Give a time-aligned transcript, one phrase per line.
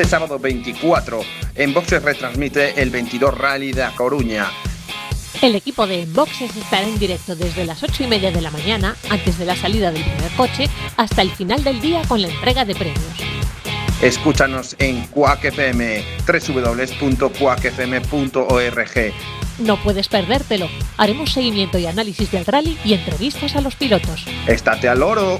[0.00, 1.20] este sábado 24.
[1.56, 4.46] En Boxes retransmite el 22 Rally de A Coruña.
[5.42, 8.96] El equipo de Boxes estará en directo desde las 8 y media de la mañana,
[9.10, 12.64] antes de la salida del primer coche, hasta el final del día con la entrega
[12.64, 13.04] de premios.
[14.00, 19.12] Escúchanos en Quack FM, www.quackfm.org.
[19.58, 20.70] No puedes perdértelo.
[20.96, 24.24] Haremos seguimiento y análisis del rally y entrevistas a los pilotos.
[24.46, 25.38] ¡Estate al loro!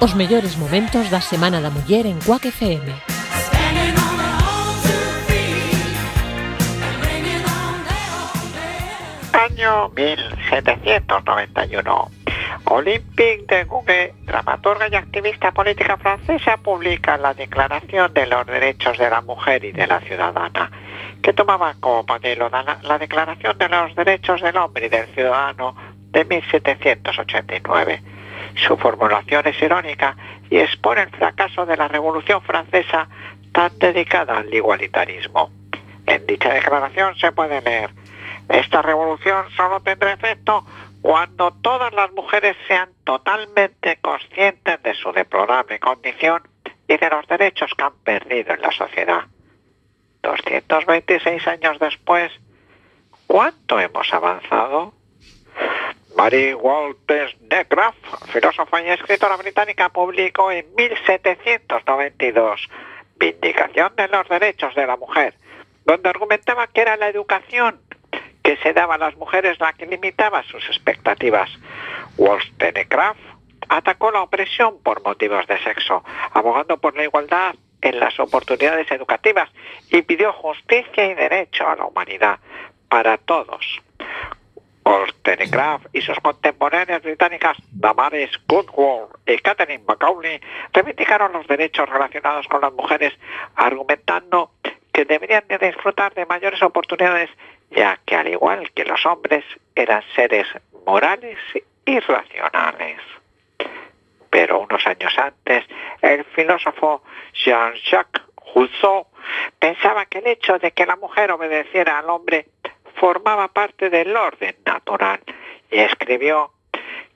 [0.00, 2.86] Os mellores momentos da Semana da Muller en FM.
[9.32, 12.10] Año 1791.
[12.66, 19.10] Olympique de Gouges, dramaturga y activista política francesa, publica la Declaración de los Derechos de
[19.10, 20.70] la Mujer y de la Ciudadana,
[21.20, 25.74] que tomaba como modelo la, la Declaración de los Derechos del Hombre y del Ciudadano
[26.12, 28.17] de 1789.
[28.66, 30.16] Su formulación es irónica
[30.50, 33.08] y expone el fracaso de la Revolución Francesa
[33.52, 35.50] tan dedicada al igualitarismo.
[36.06, 37.90] En dicha declaración se puede leer,
[38.48, 40.64] esta revolución solo tendrá efecto
[41.02, 46.42] cuando todas las mujeres sean totalmente conscientes de su deplorable condición
[46.88, 49.24] y de los derechos que han perdido en la sociedad.
[50.22, 52.32] 226 años después,
[53.26, 54.94] ¿cuánto hemos avanzado?
[56.18, 57.36] Mary Walters
[58.32, 62.68] filósofa y escritora británica, publicó en 1792
[63.20, 65.34] Vindicación de los Derechos de la Mujer,
[65.84, 67.80] donde argumentaba que era la educación
[68.42, 71.50] que se daba a las mujeres la que limitaba sus expectativas.
[72.16, 73.20] Wollstonecraft
[73.68, 79.50] atacó la opresión por motivos de sexo, abogando por la igualdad en las oportunidades educativas
[79.88, 82.40] y pidió justicia y derecho a la humanidad
[82.88, 83.80] para todos.
[84.88, 90.40] Wollstonecraft y sus contemporáneas británicas Damaris Goodwall y Catherine Macaulay
[90.72, 93.12] reivindicaron los derechos relacionados con las mujeres,
[93.54, 94.50] argumentando
[94.92, 97.28] que deberían de disfrutar de mayores oportunidades
[97.70, 99.44] ya que al igual que los hombres
[99.74, 100.46] eran seres
[100.86, 101.38] morales
[101.84, 102.98] y racionales.
[104.30, 105.64] Pero unos años antes,
[106.00, 107.02] el filósofo
[107.34, 108.22] Jean-Jacques
[108.54, 109.06] Rousseau
[109.58, 112.46] pensaba que el hecho de que la mujer obedeciera al hombre
[112.98, 115.20] formaba parte del orden natural
[115.70, 116.52] y escribió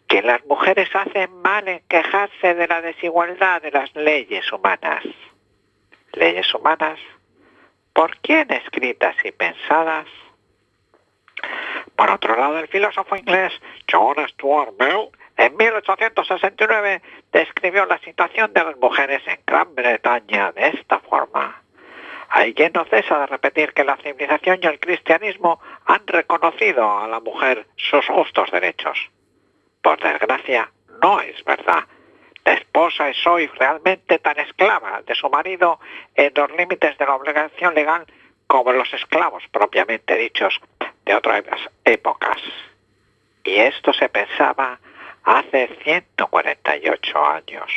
[0.08, 5.02] que las mujeres hacen mal en quejarse de la desigualdad de las leyes humanas.
[6.12, 6.98] Leyes humanas,
[7.92, 10.06] ¿por quién escritas y pensadas?
[11.96, 13.52] Por otro lado, el filósofo inglés
[13.90, 20.68] John Stuart Mill en 1869 describió la situación de las mujeres en Gran Bretaña de
[20.68, 21.62] esta forma.
[22.34, 27.06] Hay quien no cesa de repetir que la civilización y el cristianismo han reconocido a
[27.06, 28.98] la mujer sus justos derechos.
[29.82, 30.72] Por desgracia,
[31.02, 31.84] no es verdad.
[32.46, 35.78] La esposa es hoy realmente tan esclava de su marido
[36.14, 38.06] en los límites de la obligación legal
[38.46, 40.58] como los esclavos propiamente dichos
[41.04, 41.44] de otras
[41.84, 42.38] épocas.
[43.44, 44.78] Y esto se pensaba
[45.24, 47.70] hace 148 años.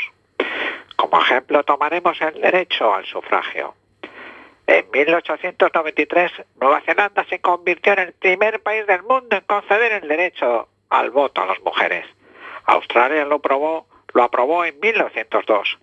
[0.95, 3.75] Como ejemplo tomaremos el derecho al sufragio.
[4.67, 10.07] En 1893, Nueva Zelanda se convirtió en el primer país del mundo en conceder el
[10.07, 12.05] derecho al voto a las mujeres.
[12.65, 15.77] Australia lo, probó, lo aprobó en 1902.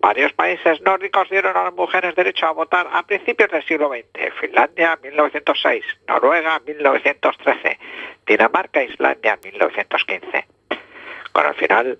[0.00, 4.32] Varios países nórdicos dieron a las mujeres derecho a votar a principios del siglo XX.
[4.40, 7.78] Finlandia 1906, Noruega 1913,
[8.26, 10.46] Dinamarca e Islandia 1915.
[11.32, 11.98] Con el final,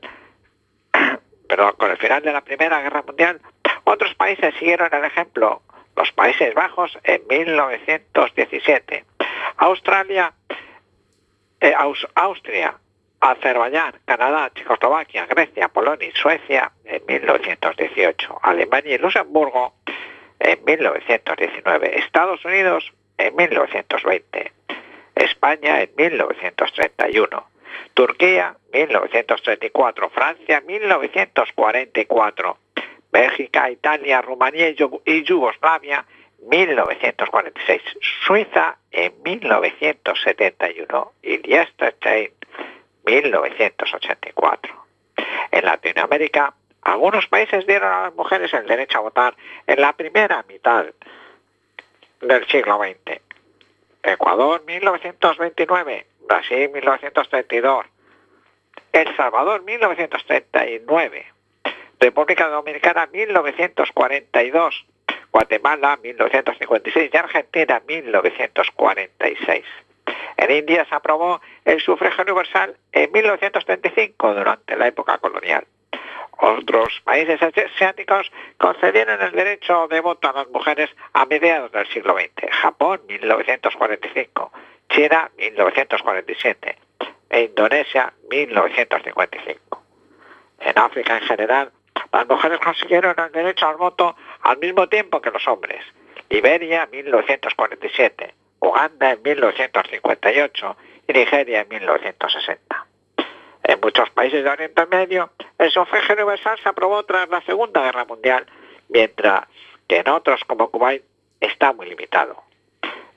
[1.49, 3.41] perdón, con el final de la Primera Guerra Mundial,
[3.85, 5.63] otros países siguieron el ejemplo.
[5.99, 9.05] Los Países Bajos en 1917,
[9.57, 10.33] Australia,
[11.61, 12.79] eh, Aus, Austria
[13.19, 19.75] Azerbaiyán, Canadá, Checoslovaquia, Grecia, Polonia y Suecia en 1918, Alemania y Luxemburgo
[20.39, 24.53] en 1919, Estados Unidos en 1920,
[25.17, 27.45] España en 1931,
[27.95, 32.57] Turquía 1934, Francia 1944,
[33.11, 36.05] Bélgica, Italia, Rumanía y Yugoslavia
[36.43, 37.83] 1946,
[38.27, 42.33] Suiza en 1971 y Liechtenstein
[43.05, 44.75] 1984.
[45.51, 49.35] En Latinoamérica, algunos países dieron a las mujeres el derecho a votar
[49.67, 50.87] en la primera mitad
[52.21, 53.21] del siglo XX.
[54.03, 57.87] Ecuador 1929, Brasil 1932,
[58.93, 61.27] El Salvador 1939,
[62.01, 64.87] República Dominicana 1942,
[65.33, 69.65] Guatemala 1956 y Argentina 1946.
[70.37, 75.67] En India se aprobó el sufragio universal en 1935 durante la época colonial.
[76.41, 82.15] Otros países asiáticos concedieron el derecho de voto a las mujeres a mediados del siglo
[82.15, 82.49] XX.
[82.53, 84.53] Japón, 1945.
[84.89, 86.79] China, 1947.
[87.31, 89.83] E Indonesia, 1955.
[90.61, 91.73] En África en general,
[92.13, 95.85] las mujeres consiguieron el derecho al voto al mismo tiempo que los hombres.
[96.31, 98.35] Liberia, 1947.
[98.61, 100.77] Uganda en 1958
[101.09, 102.87] y Nigeria en 1960.
[103.65, 108.05] En muchos países de Oriente Medio, el sufragio universal se aprobó tras la Segunda Guerra
[108.05, 108.47] Mundial,
[108.89, 109.45] mientras
[109.87, 111.03] que en otros como Kuwait
[111.41, 112.43] está muy limitado.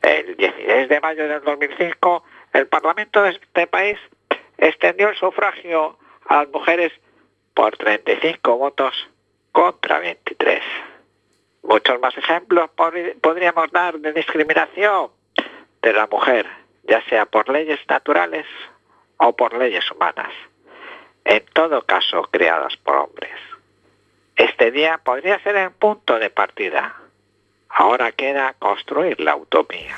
[0.02, 2.24] El 16 de mayo del 2005,
[2.54, 3.98] el Parlamento de este país
[4.58, 5.98] extendió el sufragio
[6.28, 6.92] a las mujeres
[7.62, 9.08] por 35 votos
[9.52, 10.64] contra 23.
[11.62, 12.72] Muchos más ejemplos
[13.22, 15.12] podríamos dar de discriminación
[15.84, 16.48] de la mujer,
[16.82, 18.48] ya sea por leyes naturales
[19.18, 20.34] o por leyes humanas,
[21.24, 23.40] en todo caso creadas por hombres.
[24.36, 26.96] Este día podría ser el punto de partida.
[27.70, 29.96] Ahora queda construir la utopía.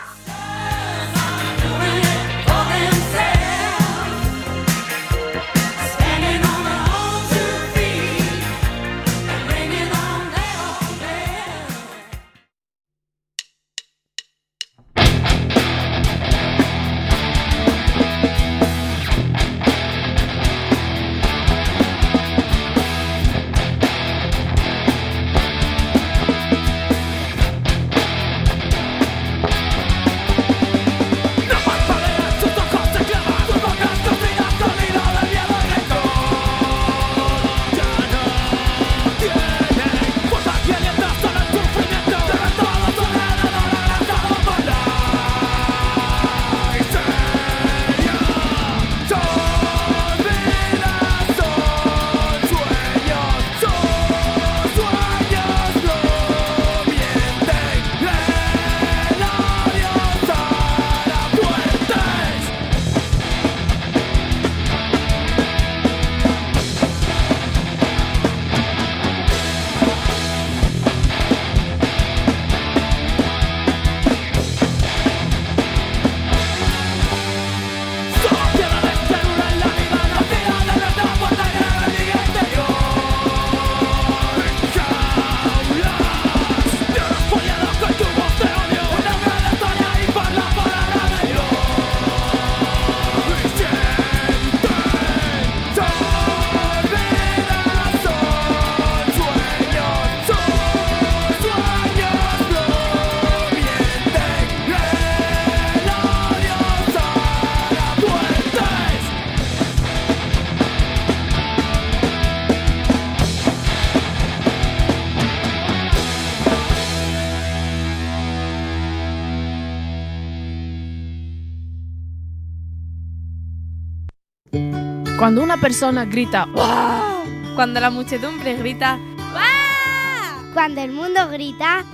[125.23, 127.55] Cuando una persona grita ¡Wow!
[127.55, 128.97] Cuando la muchedumbre grita
[129.31, 130.51] ¡Wow!
[130.53, 131.85] Cuando el mundo grita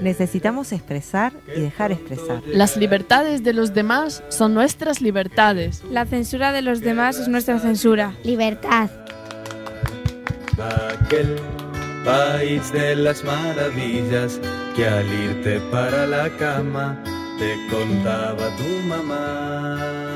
[0.00, 2.44] Necesitamos expresar y dejar expresar.
[2.46, 5.82] Las libertades de los demás son nuestras libertades.
[5.90, 8.14] La censura de los demás es nuestra censura.
[8.22, 8.90] Libertad.
[11.02, 11.34] Aquel
[12.04, 14.38] país de las maravillas
[14.76, 16.96] que al irte para la cama
[17.40, 20.09] te contaba tu mamá.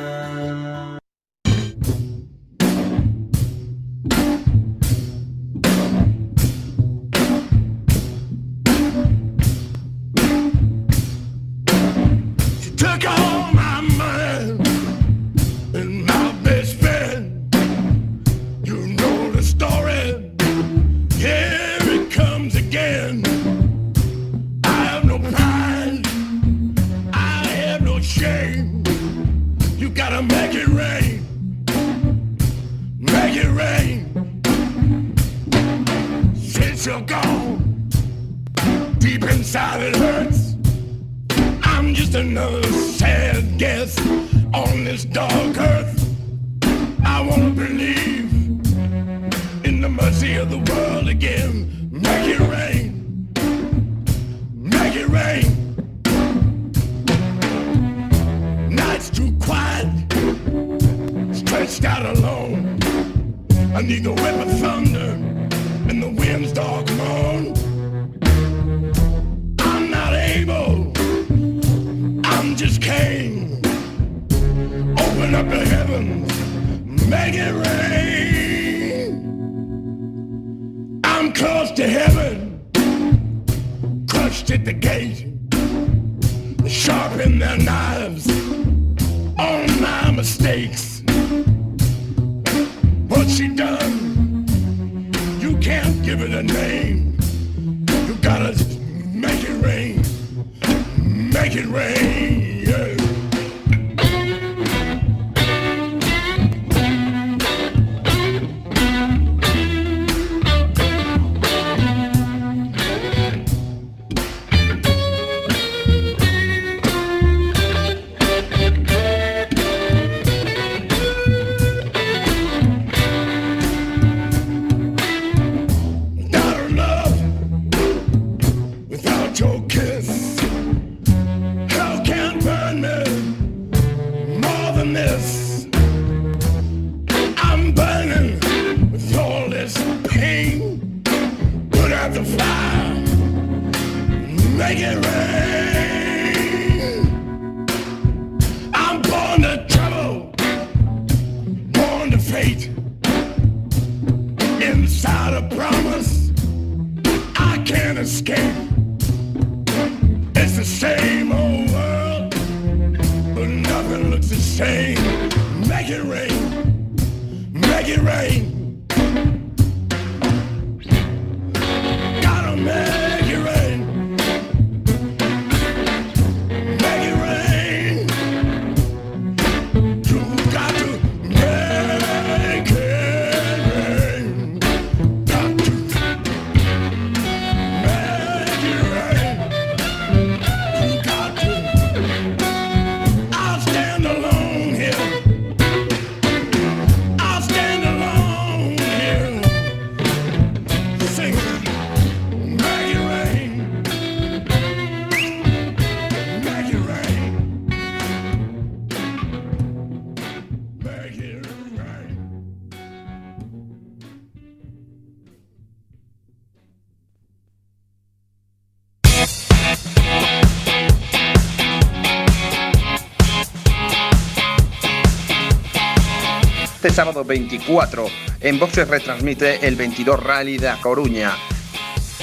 [226.85, 228.05] este sábado 24.
[228.41, 231.33] En Boxes retransmite el 22 Rally de A Coruña.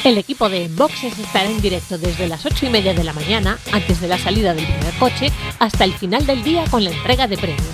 [0.04, 3.58] El equipo de Boxes estará en directo desde las 8 y media de la mañana,
[3.72, 7.28] antes de la salida del primer coche, hasta el final del día con la entrega
[7.28, 7.66] de premios.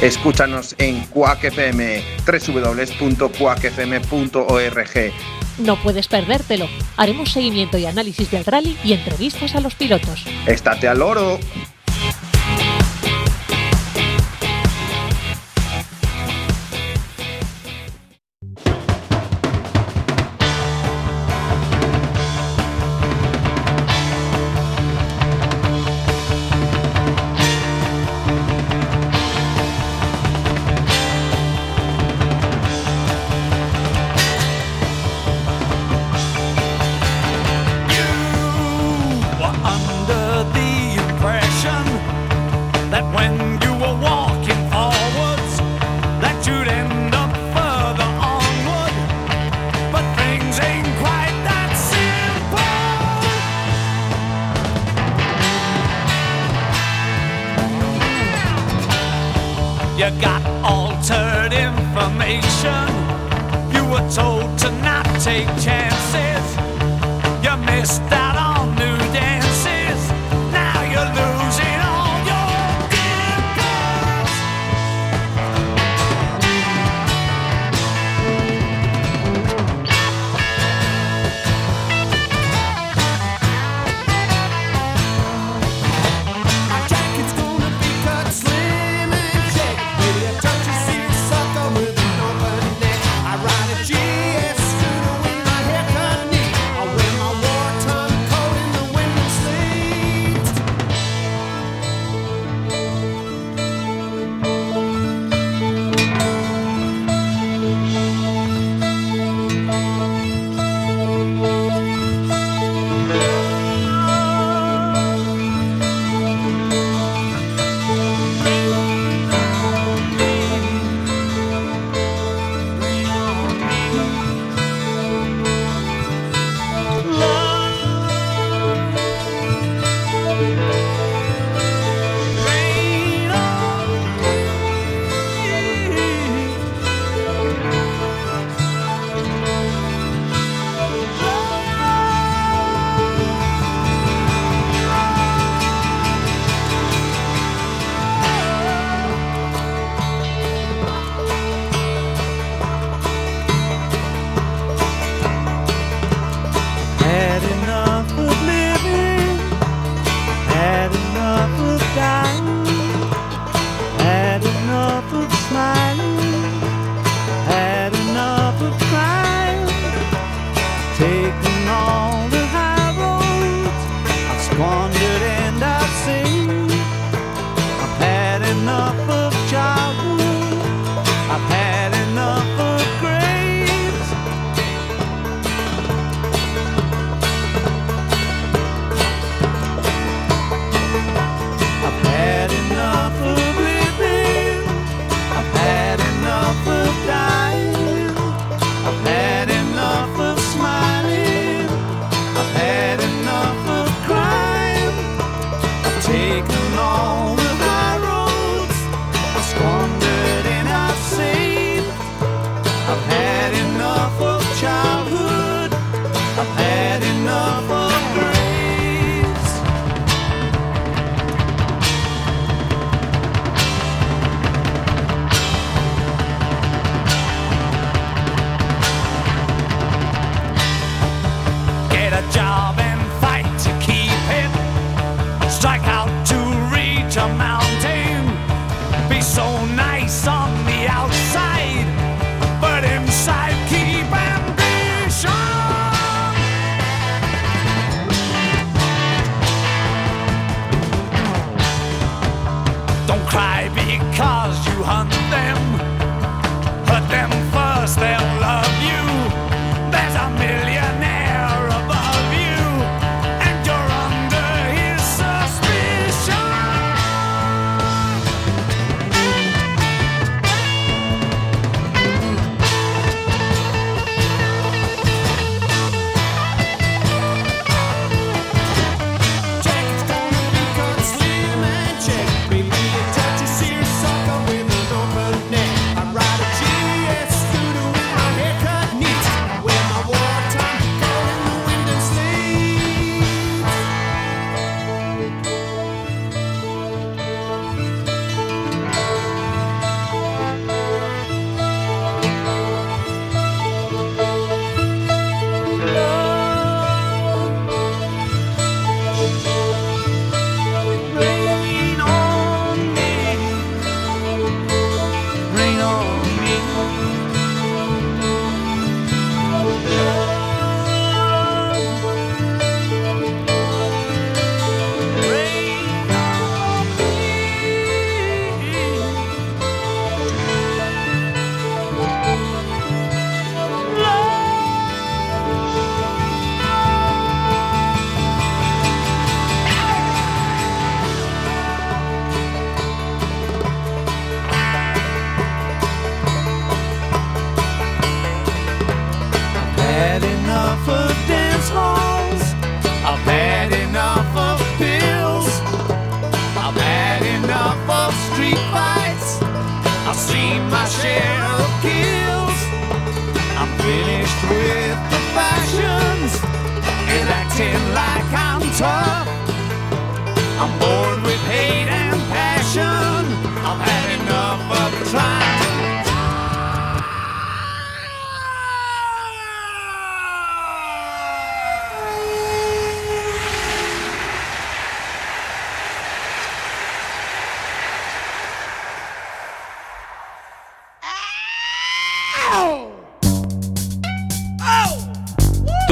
[0.00, 5.12] Escúchanos en Quack FM, www.quackfm.org.
[5.58, 6.68] No puedes perdértelo.
[6.96, 10.24] Haremos seguimiento y análisis del rally y entrevistas a los pilotos.
[10.46, 11.40] ¡Estate al oro!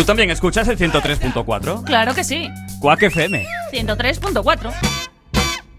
[0.07, 1.85] también escuchas el 103.4?
[1.85, 2.49] Claro que sí.
[2.81, 3.47] Quack FM.
[3.73, 4.73] 103.4.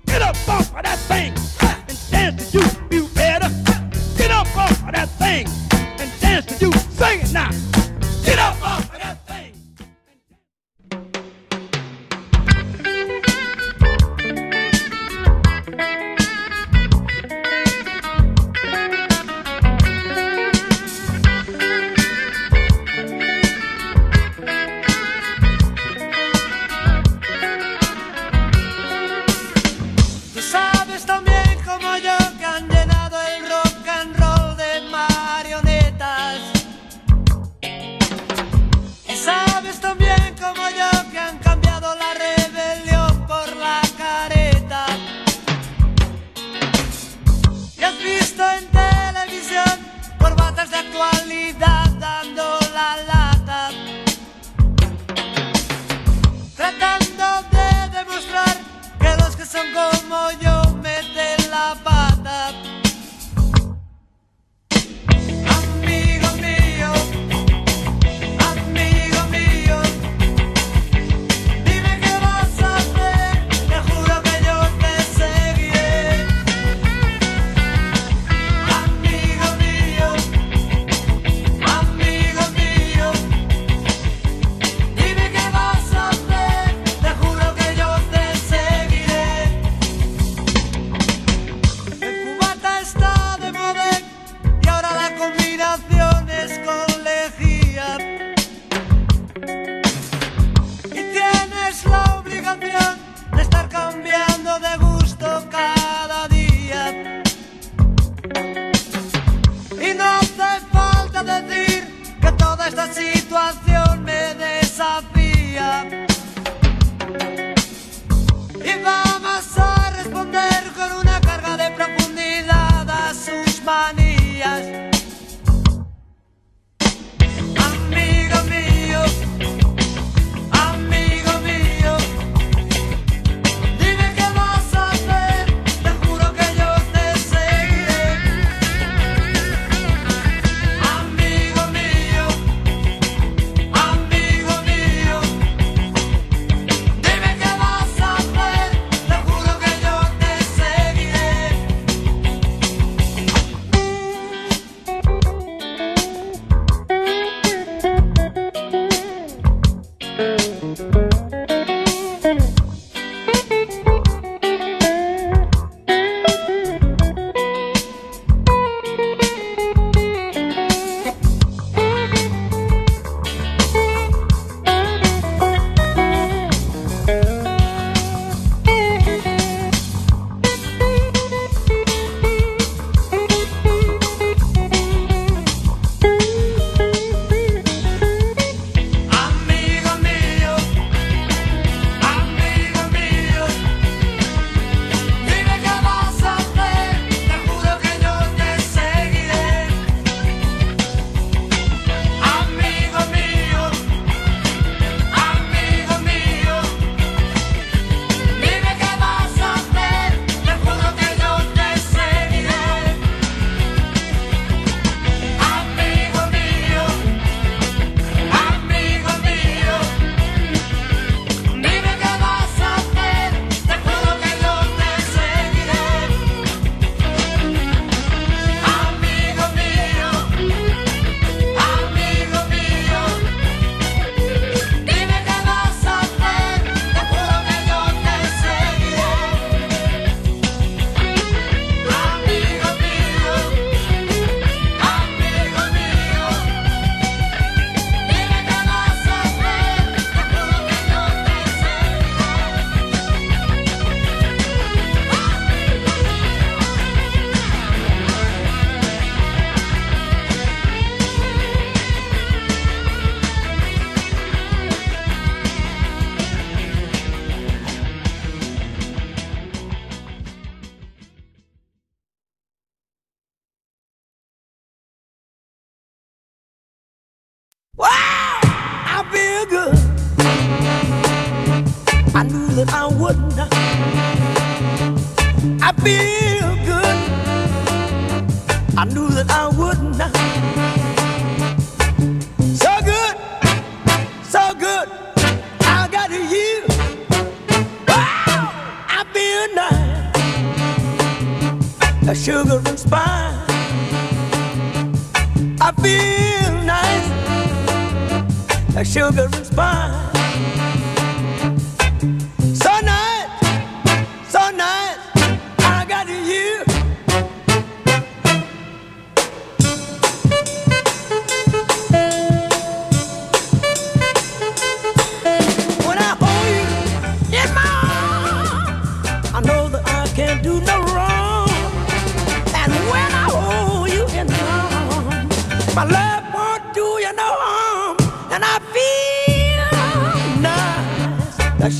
[0.05, 3.49] Get up off of that thing and dance you, better.
[4.17, 4.47] Get up
[4.91, 5.56] that thing.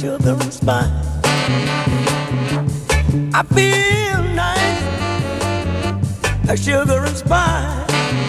[0.08, 0.92] children's spine.
[3.34, 4.84] I feel nice,
[6.50, 8.27] a sugar and spice.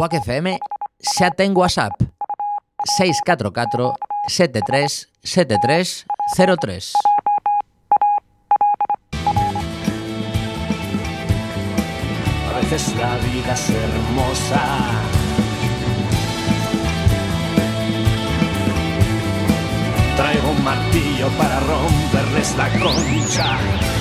[0.00, 0.56] Quack FM
[0.96, 1.92] xa ten WhatsApp
[2.96, 3.92] 644
[4.32, 6.06] 73 73
[6.56, 6.92] 03
[12.48, 14.62] A veces la vida es hermosa.
[20.16, 23.99] Traigo un martillo para romperles la concha.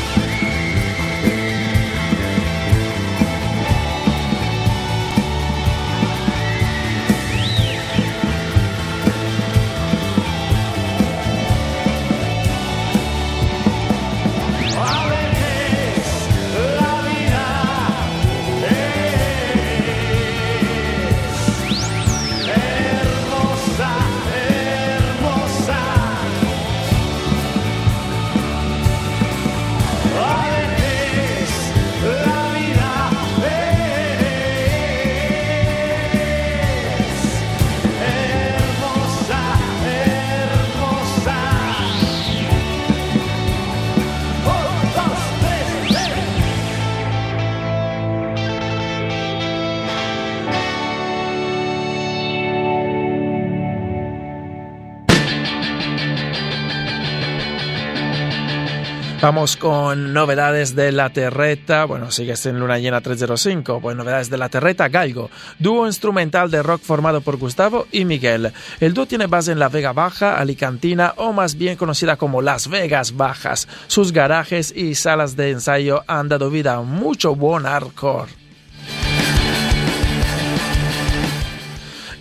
[59.22, 61.84] Vamos con novedades de La Terreta.
[61.84, 63.82] Bueno, sigues en Luna Llena 305.
[63.82, 65.30] Pues novedades de La Terreta Galgo,
[65.60, 68.54] dúo instrumental de rock formado por Gustavo y Miguel.
[68.80, 72.70] El dúo tiene base en la Vega Baja, Alicantina o más bien conocida como Las
[72.70, 73.68] Vegas Bajas.
[73.88, 78.32] Sus garajes y salas de ensayo han dado vida a mucho buen hardcore.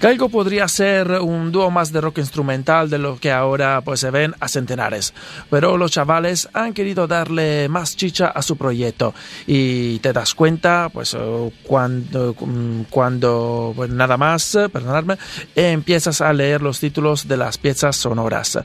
[0.00, 4.12] Galgo podría ser un dúo más de rock instrumental de lo que ahora pues se
[4.12, 5.12] ven a centenares,
[5.50, 9.12] pero los chavales han querido darle más chicha a su proyecto
[9.46, 15.16] y te das cuenta pues eh, cuando mm, cuando pues, nada más, eh, perdonadme,
[15.56, 18.58] empiezas a leer los títulos de las piezas sonoras.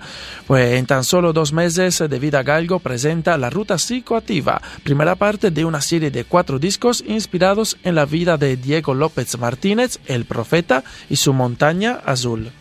[0.45, 5.51] Pues en tan solo dos meses de vida Galgo presenta La Ruta Psicoactiva, primera parte
[5.51, 10.25] de una serie de cuatro discos inspirados en la vida de Diego López Martínez, el
[10.25, 12.51] profeta y su montaña azul.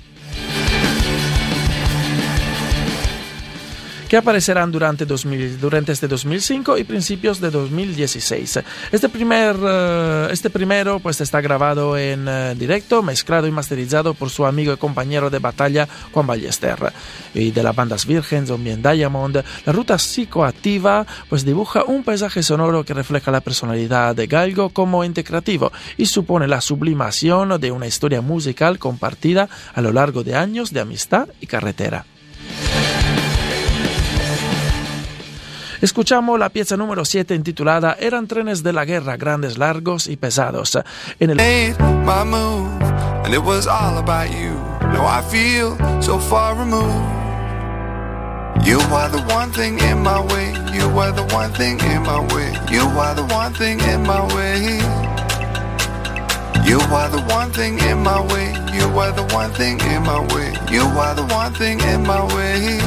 [4.13, 8.61] Que aparecerán durante, 2000 durante este 2005 y principios de 2016.
[8.93, 14.29] Este, primer, eh, este primero pues, está grabado en eh, directo, mezclado y masterizado por
[14.29, 16.93] su amigo y compañero de batalla Juan Ballester.
[17.33, 22.43] Y de las bandas Virgen, Zombie and Diamond, la ruta psicoactiva pues, dibuja un paisaje
[22.43, 27.73] sonoro que refleja la personalidad de Galgo como ente creativo y supone la sublimación de
[27.73, 32.05] una historia musical compartida a lo largo de años de amistad y carretera.
[35.83, 40.79] Escuchamos la pieza número 7 intitulada Eran trenes de la guerra, grandes, largos y pesados.
[41.19, 41.39] En el.
[48.65, 50.53] You are the one thing in my way.
[50.73, 52.53] You are the one thing in my way.
[52.71, 54.79] You are the one thing in my way.
[56.65, 58.53] You are the one thing in my way.
[58.73, 60.53] You are the one thing in my way.
[60.71, 62.79] You are the one thing in my way.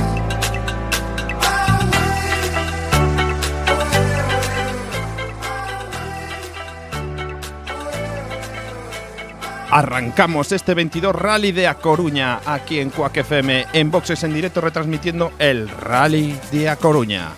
[9.75, 14.61] Arrancamos este 22 Rally de A Coruña aquí en Cuac FM en boxes en directo
[14.61, 17.31] retransmitiendo el Rally de A Coruña.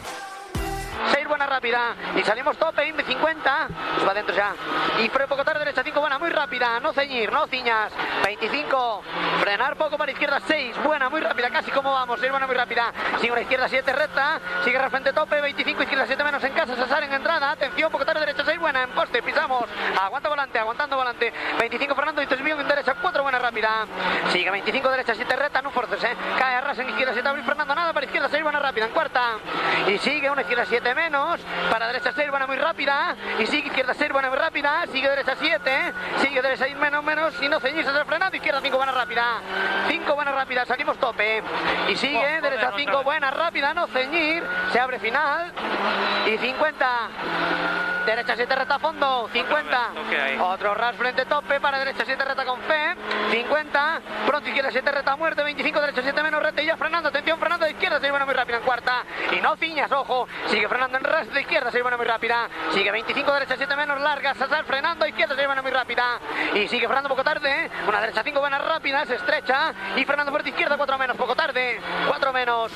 [1.57, 4.53] 6 buena rápida y salimos tope, Inme 50, pues va adentro ya.
[4.99, 7.91] Y freno poco tarde, derecha 5 buena, muy rápida, no ceñir, no ciñas.
[8.23, 9.03] 25,
[9.39, 12.93] frenar poco para izquierda 6, buena, muy rápida, casi como vamos, 6 buena, muy rápida.
[13.19, 17.03] Sigue una izquierda 7 recta, sigue frente tope, 25, izquierda 7 menos en casa, Cesar
[17.03, 19.65] en entrada, atención, poco tarde, derecha 6 buena, en poste, pisamos,
[19.99, 21.33] aguanta volante, aguantando volante.
[21.59, 23.85] 25 Fernando y 3 en derecha 4 buena, rápida.
[24.31, 26.15] Sigue 25 derecha 7 recta, no forces, eh.
[26.37, 28.91] Cae a ras en izquierda 7 abril Fernando, nada para izquierda 6 buena, rápida, en
[28.91, 29.37] cuarta.
[29.87, 31.39] Y sigue una izquierda 7 menos,
[31.69, 33.15] para derecha 6 buena, muy rápida.
[33.39, 34.85] Y sigue izquierda 6 buena, muy rápida.
[34.91, 37.41] Sigue derecha 7, sigue derecha 6 menos, menos.
[37.41, 39.41] Y no ceñirse el frenado, izquierda 5 buena, rápida.
[39.87, 41.43] 5 buena, rápida, salimos tope.
[41.89, 44.43] Y sigue derecha 5 buena, rápida, no ceñir.
[44.71, 45.51] Se abre final.
[46.25, 47.09] Y 50.
[48.05, 49.91] Derecha 7 recta a fondo, 50.
[50.39, 52.95] Otro ras frente tope para derecha 7 recta con fe.
[53.31, 54.01] 50.
[54.25, 55.43] Pronto izquierda 7 recta a muerte.
[55.43, 57.09] 25 derecha 7 menos recta y ya frenando.
[57.09, 59.03] Atención, frenando de izquierda 6 buena muy rápida en cuarta.
[59.31, 60.25] Y no ciñas, ojo.
[60.47, 62.49] Sigue frenando en ras izquierda 6 buena muy rápida.
[62.73, 64.33] Sigue 25 derecha 7 menos larga.
[64.35, 66.19] Sasar frenando izquierda 6 buena muy rápida.
[66.53, 67.69] Y sigue frenando poco tarde.
[67.87, 69.05] Una derecha 5 buena rápida.
[69.05, 69.73] Se estrecha.
[69.95, 71.17] Y frenando fuerte izquierda 4 menos.
[71.17, 71.79] Poco tarde.
[72.07, 72.71] 4 menos.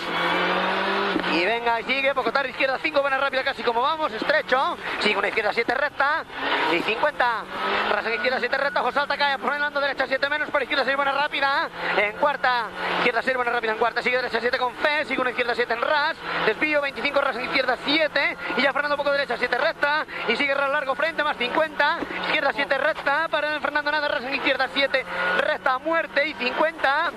[1.32, 4.78] Y venga, sigue, poco tarde, izquierda 5, buena rápida, casi como vamos, estrecho.
[5.00, 6.26] Sigue una izquierda 7 recta.
[6.74, 7.44] Y 50.
[7.89, 11.13] Rasa en izquierda 7 recta, Josalta cae, frenando derecha 7 menos, por izquierda 6 buena
[11.13, 11.70] rápida.
[11.98, 12.67] En cuarta,
[12.98, 14.02] izquierda 6 buena rápida en cuarta.
[14.02, 16.17] Sigue derecha 7 con fe, sigue una izquierda 7 en ras.
[16.46, 18.38] Desvío 25, ras en izquierda 7.
[18.58, 20.06] Y ya frenando poco derecha 7 recta.
[20.28, 21.98] Y sigue ras largo frente, más 50.
[22.26, 25.06] Izquierda 7 recta, para Fernando nada, ras en izquierda 7
[25.38, 26.28] recta, muerte.
[26.28, 27.12] Y 50.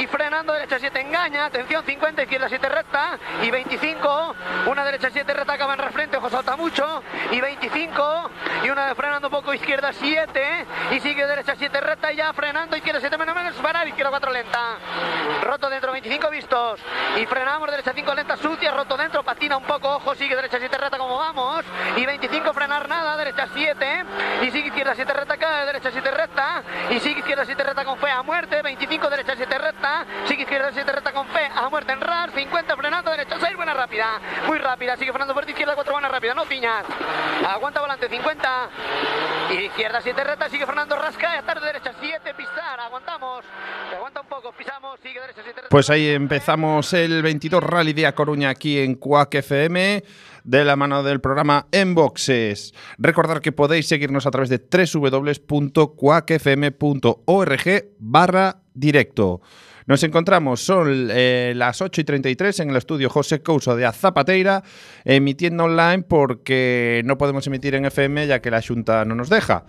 [0.00, 1.44] Y frenando derecha 7 engaña.
[1.44, 3.18] Atención, 50, izquierda 7 recta.
[3.44, 4.34] Y 25,
[4.68, 7.02] una derecha 7 recta acaba en refrente, ojo salta mucho.
[7.30, 8.30] Y 25,
[8.64, 10.66] y una de frenando poco, izquierda 7.
[10.92, 14.32] Y sigue derecha 7 recta y ya frenando, izquierda 7 menos menos, parar, izquierda 4
[14.32, 14.78] lenta.
[15.42, 16.80] Roto dentro, 25 vistos.
[17.20, 20.78] Y frenamos, derecha 5 lenta, sucia, roto dentro, patina un poco, ojo, sigue derecha 7
[20.78, 21.66] recta como vamos.
[21.96, 24.04] Y 25, frenar nada, derecha 7.
[24.40, 26.62] Y sigue izquierda 7 recta, cae, derecha 7 recta.
[26.88, 28.62] Y sigue izquierda 7 recta con fe a muerte.
[28.62, 30.06] 25, derecha 7 recta.
[30.24, 32.30] Sigue izquierda 7 recta con fe a muerte en RAR.
[32.30, 34.20] 50, frenando, derecha 6, buena rápida.
[34.46, 36.34] Muy rápida, sigue frenando fuerte, izquierda 4, buena rápida.
[36.34, 36.84] No ciñas.
[37.46, 38.68] Aguanta volante, 50.
[39.50, 41.42] Y izquierda 7 recta, sigue frenando, rasca.
[41.42, 42.80] Tarde, derecha 7, pisar.
[42.80, 43.44] Aguantamos.
[43.94, 45.68] Aguanta un poco, pisamos, sigue derecha 7 recta.
[45.70, 50.02] Pues ahí empezamos el 22 Rally de A Coruña aquí en Cuac FM
[50.44, 52.74] de la mano del programa En Boxes.
[52.98, 55.84] Recordar que podéis seguirnos a través de www.cuacfm.org
[57.98, 59.40] barra directo.
[59.86, 64.62] Nos encontramos, son eh, las 8 y 33 en el estudio José Couso de Azapateira,
[65.04, 69.64] emitiendo online porque no podemos emitir en FM ya que la Junta no nos deja.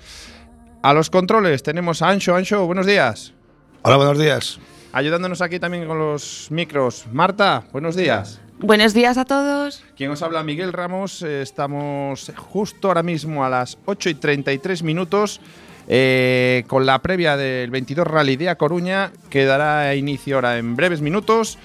[0.81, 2.33] A los controles tenemos a Ancho.
[2.33, 3.33] Ancho, buenos días.
[3.81, 4.57] Hola, buenos días.
[4.93, 7.07] Ayudándonos aquí también con los micros.
[7.11, 8.39] Marta, buenos días.
[8.59, 9.83] Buenos días a todos.
[9.97, 11.21] Quien os habla, Miguel Ramos.
[11.23, 15.41] Eh, Estamos justo ahora mismo a las 8 y 33 minutos
[15.87, 20.75] eh, con la previa del 22 Rally de A Coruña, que dará inicio ahora en
[20.75, 21.57] breves minutos.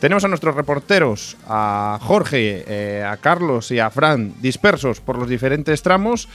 [0.00, 5.28] Tenemos a nuestros reporteros, a Jorge, eh, a Carlos y a Fran, dispersos por los
[5.28, 6.28] diferentes tramos.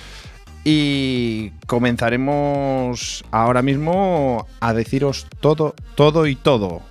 [0.63, 6.81] Y comenzaremos ahora mismo a deciros todo, todo y todo.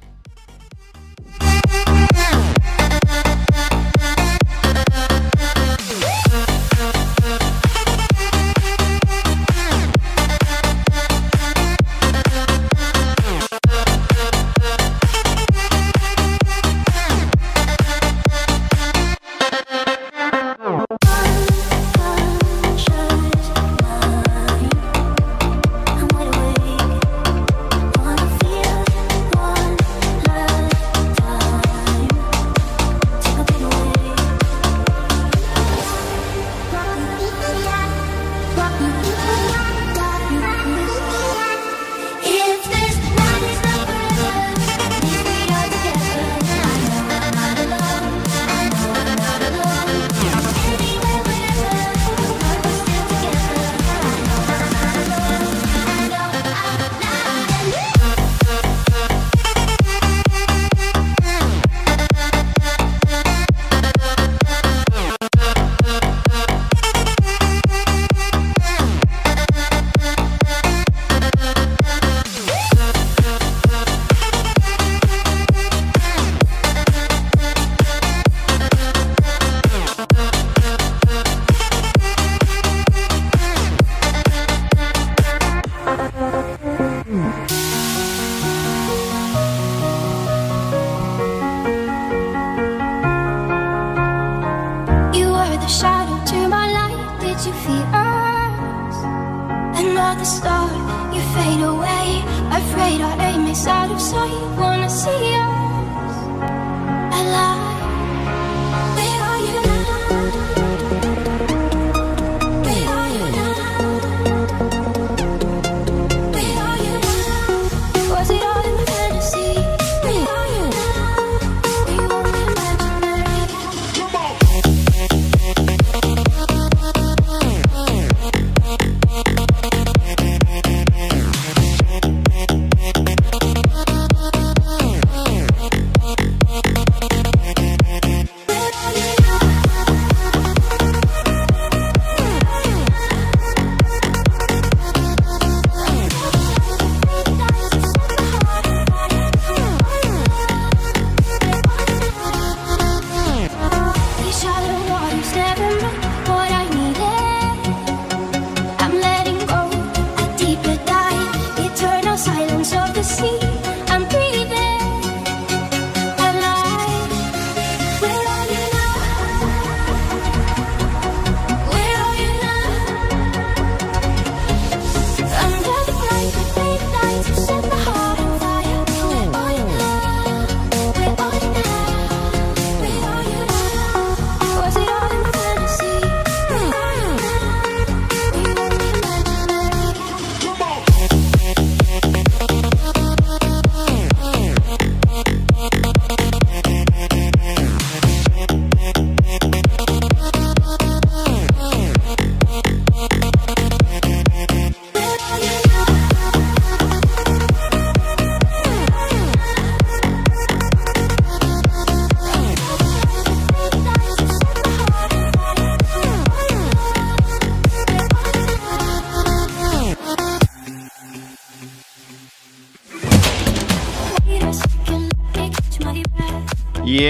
[100.25, 100.72] The start,
[101.14, 102.22] you fade away.
[102.50, 104.58] Afraid our aim is out of sight.
[104.58, 105.63] Wanna see us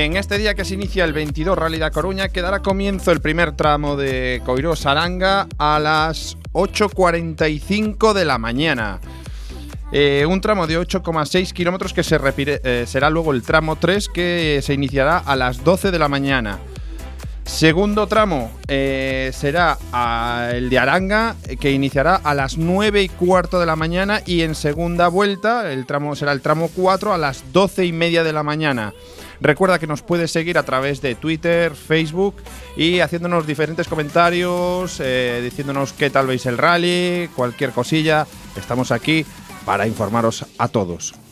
[0.05, 3.20] en este día que se inicia el 22 Rally de A Coruña quedará comienzo el
[3.20, 9.00] primer tramo de Coiró Saranga a las 8.45 de la mañana.
[9.92, 14.74] Eh, un tramo de 8,6 kilómetros que eh, será luego el tramo 3 que se
[14.74, 16.59] iniciará a las 12 de la mañana.
[17.44, 23.61] Segundo tramo eh, será a- el de Aranga, que iniciará a las 9 y cuarto
[23.61, 24.22] de la mañana.
[24.26, 28.24] Y en segunda vuelta, el tramo será el tramo 4 a las 12 y media
[28.24, 28.92] de la mañana.
[29.45, 32.36] Recuerda que nos puedes seguir a través de Twitter, Facebook
[32.78, 38.26] y haciéndonos diferentes comentarios, eh, diciéndonos qué tal veis el rally, cualquier cosilla.
[38.57, 39.26] Estamos aquí
[39.66, 41.23] para informaros a todos.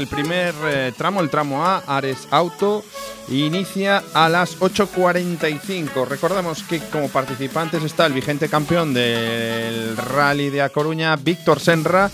[0.00, 2.84] El primer eh, tramo, el tramo A, Ares Auto,
[3.28, 6.06] inicia a las 8.45.
[6.06, 12.10] Recordamos que como participantes está el vigente campeón del Rally de A Coruña, Víctor Senra,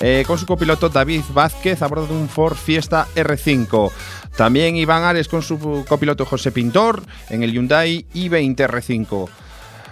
[0.00, 3.90] eh, con su copiloto David Vázquez a bordo de un Ford Fiesta R5.
[4.36, 9.28] También Iván Ares con su copiloto José Pintor en el Hyundai i20 R5.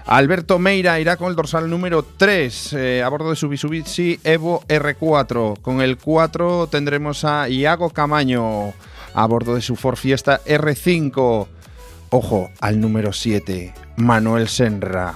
[0.08, 4.64] Alberto Meira irá con el dorsal número 3 eh, a bordo de su Mitsubishi Evo
[4.66, 5.60] R4.
[5.60, 8.72] Con el 4 tendremos a Iago Camaño
[9.12, 11.46] a bordo de su Ford Fiesta R5.
[12.08, 15.14] Ojo al número 7, Manuel Senra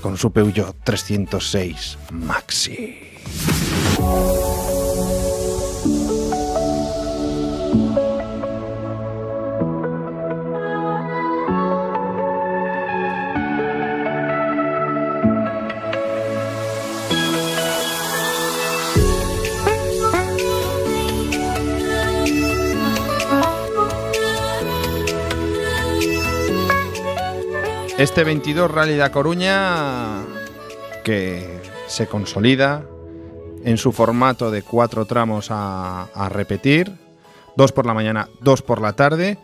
[0.00, 2.98] con su Peugeot 306 Maxi.
[28.02, 30.24] Este 22 Rally de A Coruña
[31.04, 32.82] que se consolida
[33.64, 36.90] en su formato de cuatro tramos a, a repetir,
[37.54, 39.38] dos por la mañana, dos por la tarde.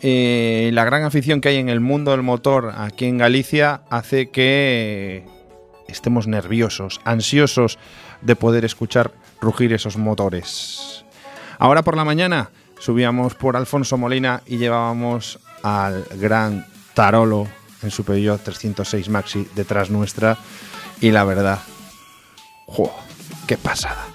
[0.00, 4.30] Eh, la gran afición que hay en el mundo del motor aquí en Galicia hace
[4.30, 5.26] que
[5.86, 7.78] estemos nerviosos, ansiosos
[8.22, 9.12] de poder escuchar
[9.42, 11.04] rugir esos motores.
[11.58, 16.64] Ahora por la mañana subíamos por Alfonso Molina y llevábamos al gran
[16.94, 17.46] Tarolo
[17.84, 20.38] en su Peugeot 306 Maxi detrás nuestra
[21.00, 21.60] y la verdad,
[22.66, 22.92] ¡jo!
[23.46, 24.13] ¡Qué pasada!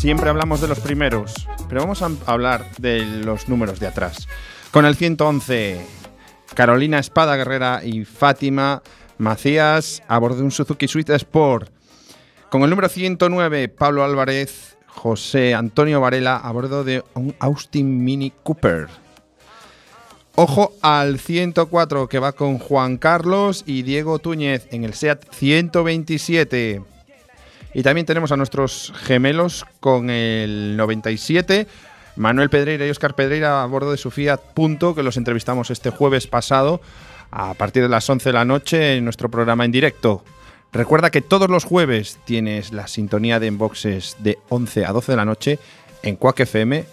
[0.00, 4.28] Siempre hablamos de los primeros, pero vamos a hablar de los números de atrás.
[4.70, 5.78] Con el 111,
[6.54, 8.82] Carolina Espada Guerrera y Fátima
[9.18, 11.70] Macías a bordo de un Suzuki Swift Sport.
[12.48, 18.32] Con el número 109, Pablo Álvarez, José Antonio Varela a bordo de un Austin Mini
[18.42, 18.88] Cooper.
[20.34, 26.99] Ojo al 104 que va con Juan Carlos y Diego Túñez en el SEAT 127.
[27.72, 31.66] Y también tenemos a nuestros gemelos con el 97,
[32.16, 35.90] Manuel Pedreira y Óscar Pedreira a bordo de su Fiat Punto, que los entrevistamos este
[35.90, 36.80] jueves pasado
[37.30, 40.24] a partir de las 11 de la noche en nuestro programa en directo.
[40.72, 45.16] Recuerda que todos los jueves tienes la sintonía de Enboxes de 11 a 12 de
[45.16, 45.58] la noche
[46.02, 46.86] en cuacfm.org.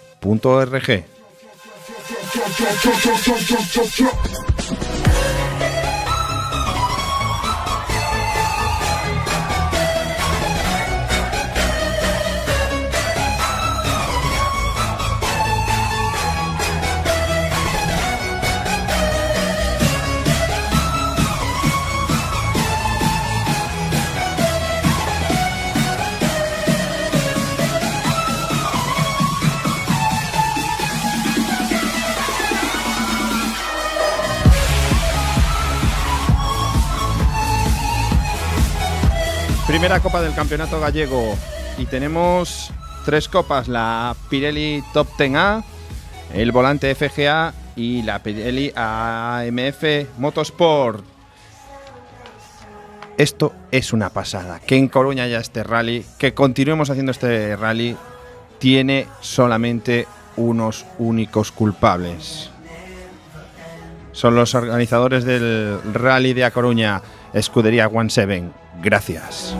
[39.77, 41.37] Primera copa del campeonato gallego
[41.77, 42.71] y tenemos
[43.05, 45.63] tres copas, la Pirelli Top 10A,
[46.33, 49.83] el volante FGA y la Pirelli AMF
[50.17, 51.05] Motorsport.
[53.19, 57.95] Esto es una pasada, que en Coruña ya este rally, que continuemos haciendo este rally,
[58.57, 60.07] tiene solamente
[60.37, 62.49] unos únicos culpables.
[64.11, 68.51] Son los organizadores del rally de A Coruña, Escudería One Seven.
[68.81, 69.55] Gracias.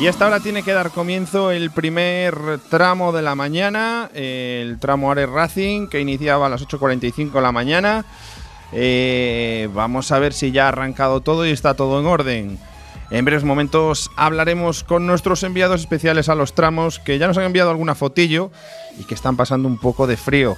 [0.00, 5.12] Y hasta ahora tiene que dar comienzo el primer tramo de la mañana, el tramo
[5.12, 8.06] Ares Racing, que iniciaba a las 8.45 de la mañana.
[8.72, 12.58] Eh, vamos a ver si ya ha arrancado todo y está todo en orden.
[13.10, 17.44] En breves momentos hablaremos con nuestros enviados especiales a los tramos, que ya nos han
[17.44, 18.50] enviado alguna fotillo
[18.98, 20.56] y que están pasando un poco de frío.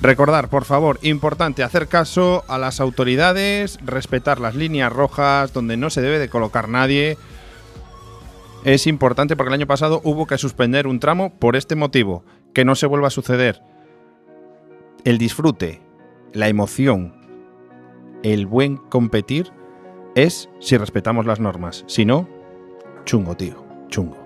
[0.00, 5.90] Recordar, por favor, importante hacer caso a las autoridades, respetar las líneas rojas donde no
[5.90, 7.18] se debe de colocar nadie.
[8.64, 12.64] Es importante porque el año pasado hubo que suspender un tramo por este motivo, que
[12.64, 13.60] no se vuelva a suceder.
[15.04, 15.82] El disfrute,
[16.32, 17.12] la emoción,
[18.22, 19.50] el buen competir
[20.14, 21.84] es si respetamos las normas.
[21.88, 22.28] Si no,
[23.04, 24.21] chungo, tío, chungo.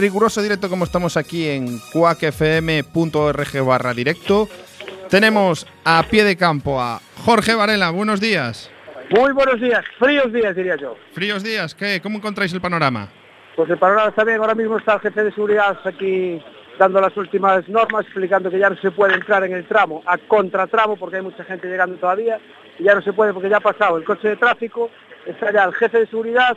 [0.00, 4.48] Riguroso directo, como estamos aquí en cuacfm.org barra directo,
[5.10, 7.90] tenemos a pie de campo a Jorge Varela.
[7.90, 8.70] Buenos días.
[9.10, 10.96] Muy buenos días, fríos días diría yo.
[11.12, 12.00] Fríos días, ¿qué?
[12.02, 13.08] ¿Cómo encontráis el panorama?
[13.56, 16.42] Pues el panorama está bien, ahora mismo está el jefe de seguridad aquí
[16.78, 20.16] dando las últimas normas, explicando que ya no se puede entrar en el tramo a
[20.16, 22.40] contratramo porque hay mucha gente llegando todavía
[22.78, 24.90] y ya no se puede porque ya ha pasado el coche de tráfico,
[25.26, 26.56] está ya el jefe de seguridad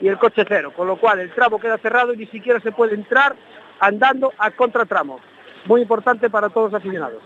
[0.00, 2.72] y el coche cero, con lo cual el tramo queda cerrado y ni siquiera se
[2.72, 3.34] puede entrar
[3.80, 5.20] andando a contratramo.
[5.66, 7.22] Muy importante para todos los aficionados.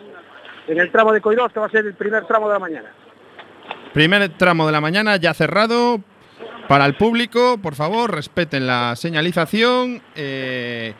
[0.67, 2.91] En el tramo de Coirós, que va a ser el primer tramo de la mañana.
[3.93, 6.01] Primer tramo de la mañana ya cerrado.
[6.69, 10.95] Para el público, por favor, respeten la señalización eh,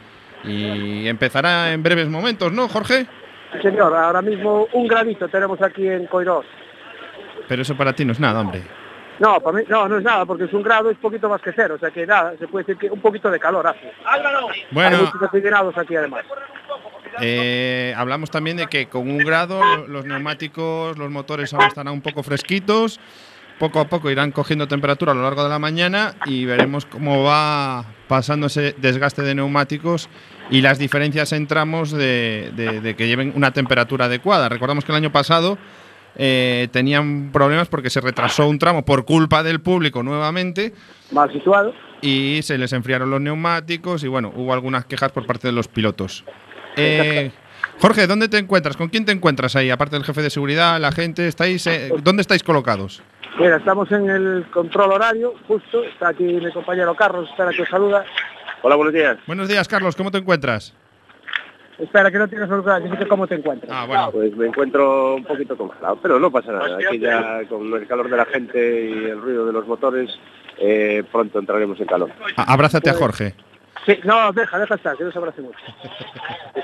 [0.45, 3.07] y empezará en breves momentos, ¿no, Jorge?
[3.53, 6.47] Sí, señor, ahora mismo un granito tenemos aquí en Coirós.
[7.49, 8.63] Pero eso para ti no es nada, hombre.
[9.19, 11.53] No, para mí, no, no es nada, porque es un grado, es poquito más que
[11.53, 13.93] cero, o sea que nada, se puede decir que un poquito de calor hace.
[14.71, 14.97] Bueno.
[14.99, 16.25] Hay muchos aficionados aquí además.
[17.21, 22.03] Eh, hablamos también de que con un grado los neumáticos, los motores ahora estarán un
[22.03, 23.01] poco fresquitos.
[23.59, 27.25] Poco a poco irán cogiendo temperatura a lo largo de la mañana y veremos cómo
[27.25, 30.11] va pasando ese desgaste de neumáticos
[30.51, 34.51] y las diferencias en tramos de, de- de que lleven una temperatura adecuada.
[34.51, 35.57] Recordamos que el año pasado
[36.17, 40.73] eh, tenían problemas porque se retrasó un tramo por culpa del público nuevamente.
[41.13, 41.75] Mal situado.
[42.01, 45.69] Y se les enfriaron los neumáticos y bueno, hubo algunas quejas por parte de los
[45.69, 46.25] pilotos.
[46.77, 47.31] Eh,
[47.81, 48.77] Jorge, ¿dónde te encuentras?
[48.77, 49.71] ¿Con quién te encuentras ahí?
[49.71, 53.03] Aparte del jefe de seguridad, la gente, ¿estáis, eh, ¿dónde estáis colocados?
[53.39, 57.69] Mira, estamos en el control horario, justo, está aquí mi compañero Carlos, espera que os
[57.69, 58.05] saluda.
[58.63, 59.19] Hola, buenos días.
[59.27, 60.75] Buenos días, Carlos, ¿cómo te encuentras?
[61.79, 63.71] Espera, que no tienes que cómo te encuentras.
[63.73, 64.11] Ah, bueno.
[64.13, 66.77] Pues me encuentro un poquito congelado, pero no pasa nada.
[66.79, 70.11] Aquí ya con el calor de la gente y el ruido de los motores,
[70.59, 72.11] eh, pronto entraremos en calor.
[72.37, 73.35] A- abrázate a Jorge.
[73.87, 75.59] Sí, no, deja, deja estar, que no se abrace mucho.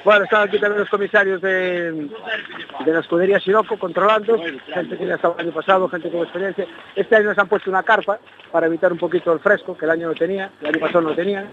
[0.04, 4.36] Bueno, están aquí también los comisarios de, de la escudería Siroco controlando,
[4.74, 6.66] gente que ya estaba el año pasado, gente con experiencia.
[6.96, 8.18] Este año nos han puesto una carpa
[8.50, 11.14] para evitar un poquito el fresco, que el año no tenía, el año pasado no
[11.14, 11.48] tenía.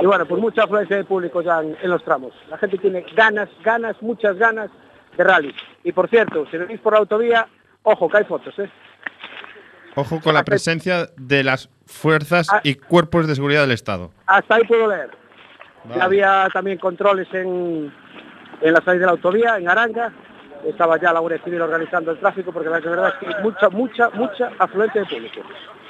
[0.00, 2.32] Y bueno, pues mucha afluencia de público ya en, los tramos.
[2.50, 4.70] La gente tiene ganas, ganas, muchas ganas
[5.16, 5.54] de rally.
[5.84, 7.46] Y por cierto, si venís por la autovía,
[7.84, 8.68] ojo, que hay fotos, ¿eh?
[9.94, 14.10] Ojo con la presencia de las fuerzas y cuerpos de seguridad del Estado.
[14.26, 15.10] Hasta ahí puedo leer.
[15.94, 17.92] Ya había también controles en,
[18.60, 20.12] en la salida de la autovía, en Aranga.
[20.66, 23.68] Estaba ya la Guardia Civil organizando el tráfico porque la verdad es que hay mucha,
[23.68, 25.40] mucha, mucha afluencia de público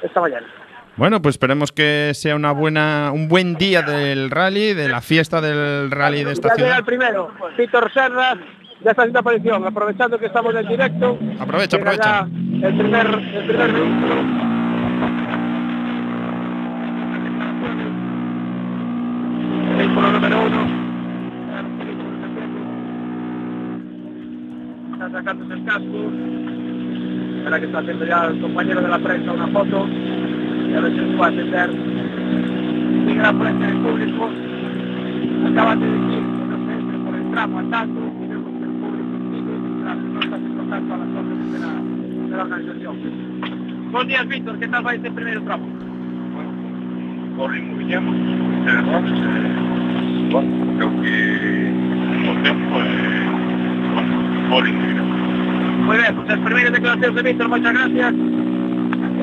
[0.01, 0.47] esta mañana.
[0.95, 5.41] Bueno, pues esperemos que sea una buena, un buen día del rally, de la fiesta
[5.41, 6.77] del rally de esta Ya ciudad.
[6.79, 8.35] el primero, Víctor Serra,
[8.83, 11.17] ya está haciendo aparición, aprovechando que estamos en directo.
[11.39, 12.27] Aprovecha, aprovecha.
[12.61, 14.15] El primer, el primer vehículo.
[19.77, 20.83] Vehículo número uno.
[24.93, 26.11] Está sacándose el casco.
[27.37, 29.87] Espera que está haciendo ya el compañero de la prensa una foto.
[29.87, 31.69] Y a ver si nos puede atender.
[33.07, 34.29] Sigue la frente del público.
[35.51, 38.01] Acaban de decir que no se entre por el tramo andando.
[38.22, 38.22] Y
[42.37, 43.91] da organización.
[43.91, 45.65] Bos días, Víctor, que tal vai este primeiro tramo?
[46.33, 48.15] Bueno, corrimos, villamos,
[48.65, 51.15] cerramos, eh, bueno, creo que
[52.29, 53.29] o tempo é, eh,
[53.93, 55.03] bueno, por íntegro.
[55.83, 58.13] Moi ben, pues as primeiras de Víctor, moitas gracias.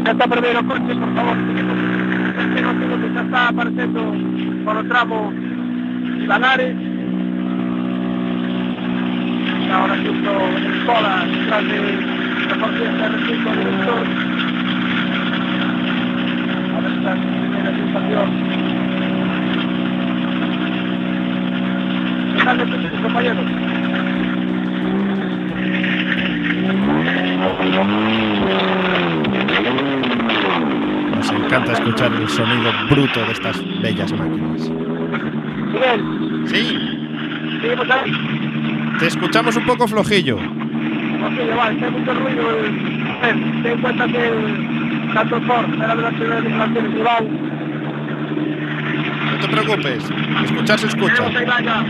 [0.04, 1.36] Ya está perdido o coche, por favor,
[2.54, 4.00] que non tengo que xa está aparecendo
[4.62, 5.32] por o tramo
[6.30, 6.78] Lanares
[9.70, 12.19] ahora justo en cola detrás de
[12.50, 14.06] la partida de R5 director.
[16.76, 18.28] A ver esta primera sensación.
[22.36, 23.46] ¿Qué tal de sus compañeros?
[31.14, 34.70] Nos encanta escuchar el sonido bruto de estas bellas máquinas.
[35.72, 36.00] Miguel.
[36.46, 36.78] Sí.
[37.60, 38.12] Seguimos ahí.
[38.98, 40.59] Te escuchamos un poco flojillo.
[41.22, 42.50] Ok, vale, está mucho ruido.
[42.50, 42.66] El...
[43.10, 46.44] A ver, ten en cuenta que el tanto Ford era de las primeras
[46.96, 47.24] Iván.
[49.30, 50.10] No te preocupes.
[50.44, 51.14] Escuchar se escucha.
[51.14, 51.84] Tenemos ahí vaya.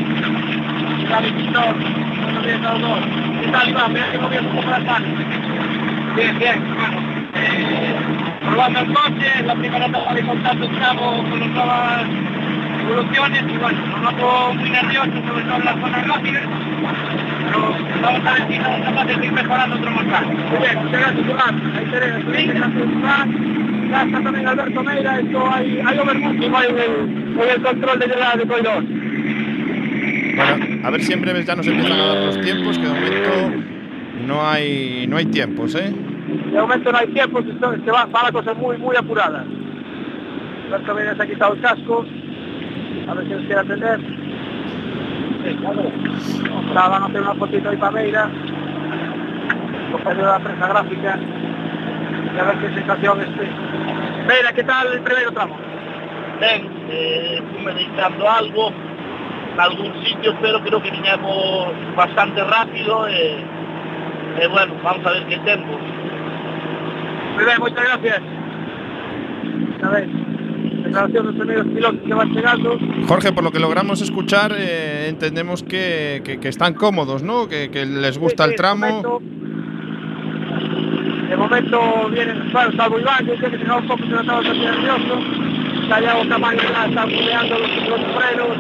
[1.11, 1.75] Dale, Víctor.
[2.23, 2.99] Buenos días a los dos.
[3.41, 3.93] ¿Qué tal, Iván?
[3.93, 5.05] Mira que la.
[6.17, 6.75] Bien, bien.
[6.77, 6.99] Bueno,
[7.35, 7.95] eh,
[8.41, 12.03] probando el coche, la primera etapa de contacto tramo con las nuevas
[12.81, 16.43] evoluciones y bueno, nos noto muy nervioso, sobre todo en las zonas rápidas.
[17.51, 20.35] Pero vamos a ver si somos capaces de ir mejorando otro más tarde.
[20.35, 21.73] Muy bien, muchas gracias, Iván.
[21.77, 27.51] Ahí tenemos, muy bien, gracias, también Alberto Meira, esto hay, hay hoy en el, en
[27.51, 28.85] el control de llegada de Coidor.
[30.37, 32.93] Bueno, a ver si en breves ya nos empiezan a dar los tiempos, que de
[32.95, 33.31] momento
[34.27, 35.93] no hay, no hay tiempos, ¿eh?
[36.53, 39.45] De momento no hay tiempo, se, se va, va la cosa muy, muy apurada.
[40.67, 42.07] Alberto Meira se ha quitado el casco.
[43.09, 44.01] A ver si nos quiere atender.
[45.43, 45.57] Sí,
[46.71, 48.31] Estaban a hacer unha fotito aí para Beira,
[49.91, 53.45] o pedo prensa gráfica, e a ver que situación este.
[54.31, 55.59] Beira, ¿qué tal el primeiro tramo?
[56.39, 56.63] Ben,
[56.95, 63.45] eh, meditando algo, en algún sitio, pero creo que vinemos bastante rápido, e, eh,
[64.39, 65.75] eh, bueno, vamos a ver qué tempo.
[67.35, 68.23] Muy ben, moitas gracias.
[69.83, 70.20] A ver.
[70.91, 72.79] Declaración de los primeros pilotos que van llegando.
[73.09, 77.49] Jorge, por lo que logramos escuchar, eh, entendemos que, que- que están cómodos, ¿no?
[77.49, 78.87] Que, que les gusta Sí, el tramo.
[78.87, 79.21] De momento,
[81.31, 81.81] de momento
[82.11, 85.21] vienen, bueno, salvo Iván, que dice que no un poco se notaba bastante nervioso.
[85.89, 88.57] Santiago Camaño ya está buleando los, los frenos.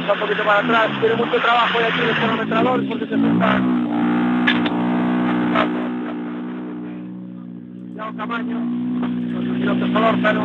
[0.00, 3.60] Está un poquito para atrás, tiene mucho trabajo y aquí el cronometrador porque se está...
[7.86, 8.58] Santiago Camaño,
[9.32, 10.40] con su piloto color, pero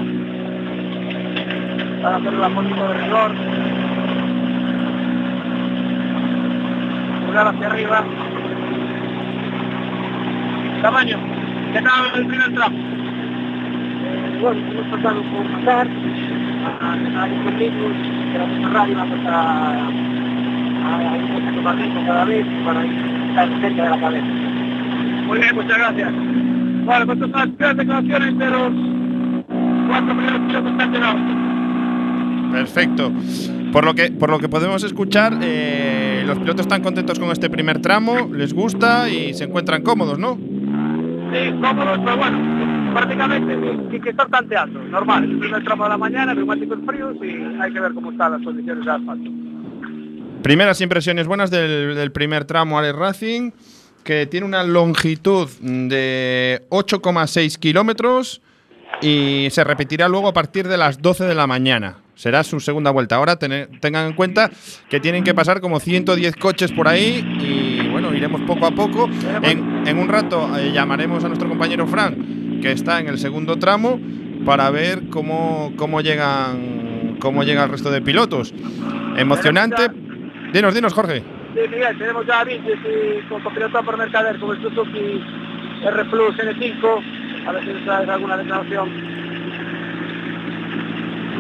[2.01, 3.31] para hacer la fotito de rigor.
[7.25, 8.03] Pulgar hacia arriba.
[10.81, 11.17] Tamaño,
[11.73, 12.77] ¿qué tal el primer tramo?
[14.41, 15.87] Bueno, hemos pasado por pasar
[16.81, 17.91] a ir conmigo,
[18.31, 19.29] tenemos una radio, vamos a,
[20.85, 23.99] a, a ir un poquito más lento cada vez para ir estar cerca de la
[23.99, 24.27] cabeza.
[25.27, 26.13] Muy bien, muchas gracias.
[26.85, 28.71] Bueno, pues estas son las declaraciones de los
[29.87, 31.48] cuatro primeros pilotos que han llegado.
[32.51, 33.11] Perfecto.
[33.71, 37.49] Por lo que, por lo que podemos escuchar, eh, los pilotos están contentos con este
[37.49, 40.35] primer tramo, les gusta y se encuentran cómodos, ¿no?
[40.35, 43.55] Sí, cómodos, pero bueno, prácticamente
[43.91, 44.79] sin que estar tanteando.
[44.79, 48.31] Normal, el primer tramo de la mañana, neumáticos fríos y hay que ver cómo están
[48.31, 49.29] las condiciones de asfalto.
[50.41, 53.51] Primeras impresiones buenas del, del primer tramo Ale Racing,
[54.03, 58.41] que tiene una longitud de 8,6 kilómetros
[59.01, 61.97] y se repetirá luego a partir de las 12 de la mañana.
[62.19, 63.15] Será su segunda vuelta.
[63.15, 64.51] Ahora tener- tengan en cuenta
[64.89, 69.09] que tienen que pasar como 110 coches por ahí y bueno, iremos poco a poco.
[69.41, 72.17] En, un rato eh, llamaremos a nuestro compañero Frank,
[72.61, 74.01] que está en el segundo tramo,
[74.45, 78.53] para ver cómo, cómo llegan cómo llega el resto de pilotos.
[79.15, 79.87] Emocionante.
[80.51, 81.23] Dinos, dinos, Jorge.
[81.55, 82.79] Tenemos ya a Vinces
[83.29, 85.23] con copiloto por Mercader con el Suzuki
[85.85, 87.47] R Plus N5.
[87.47, 89.18] A ver si nos alguna declaración.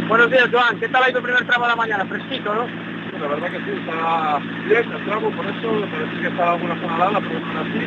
[0.09, 0.79] Buenos días, Joan.
[0.79, 2.03] ¿Qué tal ha ido el primer tramo de la mañana?
[2.07, 2.65] Fresquito, ¿no?
[3.19, 6.81] La verdad que sí, está bien el tramo, por eso me parece que está alguna
[6.81, 7.79] zona larga, pero no así.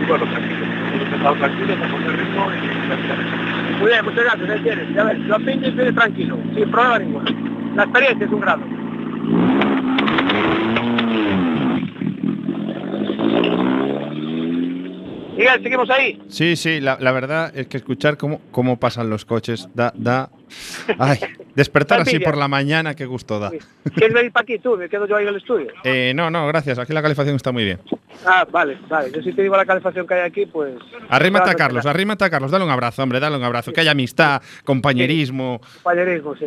[0.00, 3.78] Y bueno, tranquilo, hemos empezado tranquilo, a coger ritmo y tranquilo.
[3.80, 4.50] Muy bien, muchas gracias.
[4.50, 4.94] Ahí tienes.
[4.94, 7.30] Ya ves, lo pinches viene tranquilo, sin problema ninguno.
[7.74, 8.62] La experiencia es un grado.
[15.36, 16.22] Miguel, seguimos ahí.
[16.28, 20.30] Sí, sí, la, la verdad es que escuchar cómo, cómo pasan los coches da, da,
[20.98, 21.18] ay,
[21.56, 23.50] Despertar así por la mañana, qué gusto da.
[23.94, 24.76] ¿Quieres venir para aquí tú?
[24.76, 25.72] Me quedo yo ahí en el estudio.
[25.84, 26.78] Eh, no, no, gracias.
[26.78, 27.78] Aquí la calefacción está muy bien.
[28.26, 29.10] Ah, vale, vale.
[29.12, 30.74] Yo si te digo la calefacción que hay aquí, pues...
[31.08, 32.50] Arrímate a Carlos, que- arrímate a Carlos.
[32.50, 33.72] Dale un abrazo, hombre, dale un abrazo.
[33.72, 35.60] Que haya amistad, compañerismo.
[35.82, 36.46] Compañerismo, sí.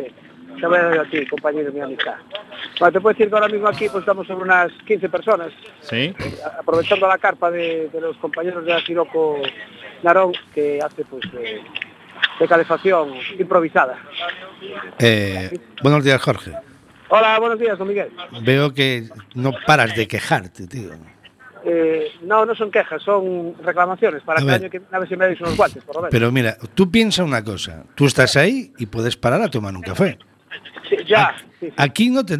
[0.60, 2.14] Te voy a dar a ti, compañero, mi amistad.
[2.78, 6.14] Bueno, te puedo decir que ahora mismo aquí pues estamos sobre unas 15 personas, ¿Sí?
[6.44, 9.38] a- aprovechando la carpa de, de los compañeros de Asiroco
[10.02, 11.62] Narón, que hace pues de,
[12.38, 13.98] de calefacción improvisada.
[14.98, 16.52] Eh, buenos días, Jorge.
[17.08, 18.10] Hola, buenos días, don Miguel.
[18.42, 20.90] Veo que no paras de quejarte, tío.
[21.64, 25.26] Eh, no, no son quejas, son reclamaciones para que año que a ver si me
[25.26, 26.12] dais unos guantes, por lo menos.
[26.12, 27.84] Pero mira, tú piensa una cosa.
[27.94, 30.18] Tú estás ahí y puedes parar a tomar un café.
[30.88, 31.72] Sí, ya, sí, sí.
[31.76, 32.38] Aquí no te